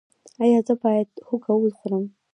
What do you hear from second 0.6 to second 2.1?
زه باید هوږه وخورم؟